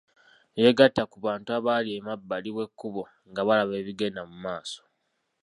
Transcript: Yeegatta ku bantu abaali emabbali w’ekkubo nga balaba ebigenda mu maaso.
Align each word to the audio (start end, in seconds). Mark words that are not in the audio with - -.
Yeegatta 0.61 1.03
ku 1.11 1.17
bantu 1.25 1.49
abaali 1.57 1.89
emabbali 1.99 2.49
w’ekkubo 2.55 3.03
nga 3.29 3.41
balaba 3.47 3.73
ebigenda 3.81 4.21
mu 4.29 4.35
maaso. 4.45 4.81